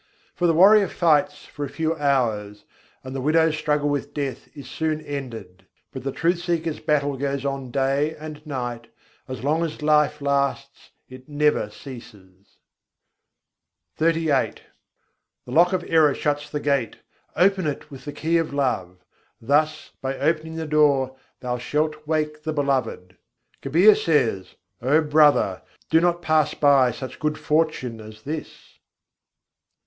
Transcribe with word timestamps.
For 0.33 0.47
the 0.47 0.53
warrior 0.55 0.87
fights 0.87 1.45
for 1.45 1.63
a 1.63 1.69
few 1.69 1.93
hours, 1.95 2.65
and 3.03 3.15
the 3.15 3.21
widow's 3.21 3.55
struggle 3.55 3.87
with 3.87 4.15
death 4.15 4.49
is 4.57 4.67
soon 4.67 4.99
ended: 5.01 5.67
But 5.93 6.01
the 6.03 6.11
truth 6.11 6.39
seeker's 6.39 6.79
battle 6.79 7.15
goes 7.17 7.45
on 7.45 7.69
day 7.69 8.15
and 8.15 8.43
night, 8.43 8.87
as 9.27 9.43
long 9.43 9.63
as 9.63 9.83
life 9.83 10.19
lasts 10.19 10.89
it 11.07 11.29
never 11.29 11.69
ceases." 11.69 12.57
XXXVIII 13.99 14.01
I. 14.01 14.01
50. 14.01 14.01
bhram 14.01 14.01
kâ 14.01 14.01
tâlâ 14.01 14.05
lagâ 14.07 14.25
mahal 14.25 14.47
re 14.47 14.63
The 15.45 15.51
lock 15.51 15.73
of 15.73 15.85
error 15.87 16.15
shuts 16.15 16.49
the 16.49 16.59
gate, 16.59 16.97
open 17.35 17.67
it 17.67 17.91
with 17.91 18.05
the 18.05 18.11
key 18.13 18.37
of 18.39 18.51
love: 18.55 18.97
Thus, 19.39 19.91
by 20.01 20.17
opening 20.17 20.55
the 20.55 20.65
door, 20.65 21.15
thou 21.41 21.59
shalt 21.59 22.07
wake 22.07 22.41
the 22.41 22.53
Beloved. 22.53 23.17
Kabîr 23.61 23.95
says: 23.95 24.55
"O 24.81 25.01
brother! 25.03 25.61
do 25.91 26.01
not 26.01 26.23
pass 26.23 26.55
by 26.55 26.89
such 26.89 27.19
good 27.19 27.37
fortune 27.37 27.99
as 28.01 28.23
this." 28.23 28.79